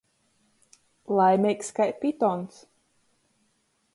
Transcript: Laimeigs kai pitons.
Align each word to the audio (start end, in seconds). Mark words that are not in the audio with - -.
Laimeigs 1.17 1.69
kai 1.77 1.87
pitons. 2.01 2.53